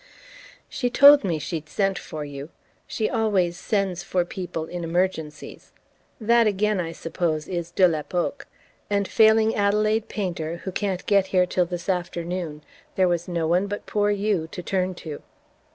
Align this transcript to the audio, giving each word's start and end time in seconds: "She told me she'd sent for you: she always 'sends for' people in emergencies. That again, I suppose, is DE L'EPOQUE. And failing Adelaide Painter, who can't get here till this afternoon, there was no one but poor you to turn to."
"She 0.67 0.89
told 0.89 1.23
me 1.23 1.37
she'd 1.37 1.69
sent 1.69 1.99
for 1.99 2.25
you: 2.25 2.49
she 2.87 3.07
always 3.07 3.55
'sends 3.55 4.01
for' 4.01 4.25
people 4.25 4.65
in 4.65 4.83
emergencies. 4.83 5.73
That 6.19 6.47
again, 6.47 6.79
I 6.79 6.91
suppose, 6.91 7.47
is 7.47 7.69
DE 7.69 7.85
L'EPOQUE. 7.87 8.47
And 8.89 9.07
failing 9.07 9.53
Adelaide 9.53 10.09
Painter, 10.09 10.61
who 10.63 10.71
can't 10.71 11.05
get 11.05 11.27
here 11.27 11.45
till 11.45 11.67
this 11.67 11.87
afternoon, 11.87 12.63
there 12.95 13.07
was 13.07 13.27
no 13.27 13.45
one 13.45 13.67
but 13.67 13.85
poor 13.85 14.09
you 14.09 14.47
to 14.47 14.63
turn 14.63 14.95
to." 15.05 15.21